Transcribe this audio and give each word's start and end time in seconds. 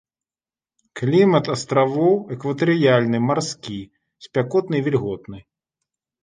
Клімат 1.01 1.45
астравоў 1.55 2.13
экватарыяльны 2.35 3.17
марскі, 3.27 3.79
спякотны 4.29 4.75
і 4.83 4.87
вільготны. 4.89 5.39